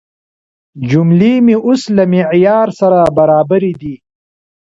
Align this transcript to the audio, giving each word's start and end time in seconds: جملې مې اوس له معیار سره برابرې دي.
جملې 0.89 1.33
مې 1.45 1.55
اوس 1.65 1.81
له 1.95 2.03
معیار 2.11 2.67
سره 2.79 2.99
برابرې 3.17 3.73
دي. 3.81 3.95